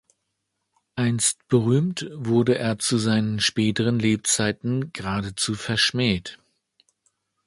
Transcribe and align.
Einst 0.95 1.47
berühmt, 1.47 2.07
wurde 2.11 2.57
er 2.57 2.79
zu 2.79 2.97
seinen 2.97 3.39
späteren 3.39 3.99
Lebzeiten 3.99 4.91
geradezu 4.93 5.53
verschmäht. 5.53 6.39